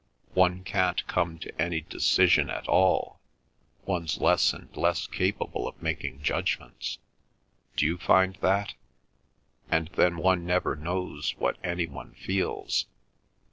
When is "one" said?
0.33-0.63, 10.17-10.43, 11.85-12.15